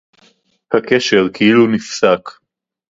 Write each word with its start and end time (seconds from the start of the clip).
הַקֶּשֶׁר 0.71 1.27
כְּאִלּוּ 1.33 1.67
נִפְסַק. 1.67 2.29